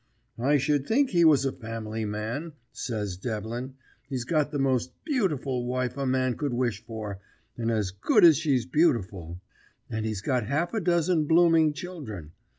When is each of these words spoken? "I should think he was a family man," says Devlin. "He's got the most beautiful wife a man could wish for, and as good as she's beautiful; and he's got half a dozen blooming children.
"I 0.39 0.57
should 0.57 0.87
think 0.87 1.11
he 1.11 1.23
was 1.23 1.45
a 1.45 1.51
family 1.51 2.05
man," 2.05 2.53
says 2.71 3.17
Devlin. 3.17 3.75
"He's 4.09 4.23
got 4.23 4.49
the 4.49 4.57
most 4.57 4.91
beautiful 5.03 5.67
wife 5.67 5.95
a 5.95 6.07
man 6.07 6.37
could 6.37 6.55
wish 6.55 6.83
for, 6.83 7.19
and 7.55 7.69
as 7.69 7.91
good 7.91 8.25
as 8.25 8.35
she's 8.37 8.65
beautiful; 8.65 9.39
and 9.91 10.03
he's 10.03 10.21
got 10.21 10.47
half 10.47 10.73
a 10.73 10.79
dozen 10.79 11.25
blooming 11.25 11.73
children. 11.73 12.31